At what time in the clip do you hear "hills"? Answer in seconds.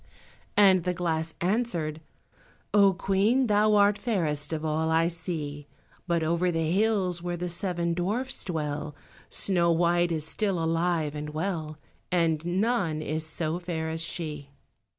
6.71-7.21